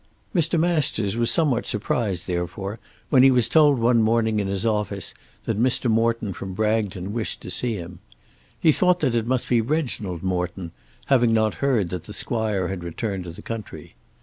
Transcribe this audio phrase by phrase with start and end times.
[0.33, 0.59] Mr.
[0.59, 2.79] Masters was somewhat surprised therefore
[3.11, 5.13] when he was told one morning in his office
[5.45, 5.91] that Mr.
[5.91, 7.99] Morton from Bragton wished to see him.
[8.59, 10.71] He thought that it must be Reginald Morton,
[11.05, 13.93] having not heard that the Squire had returned to the country.